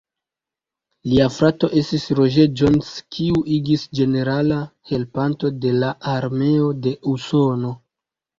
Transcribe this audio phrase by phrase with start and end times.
[1.09, 4.57] Lia frato estis Roger Jones, kiu igis ĝenerala
[4.93, 7.73] helpanto de la armeo de Usono.